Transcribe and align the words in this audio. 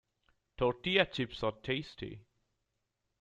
Tortilla 0.57 1.05
chips 1.05 1.43
are 1.43 1.51
tasty. 1.61 2.25